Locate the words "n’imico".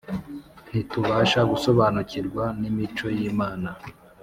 2.59-3.05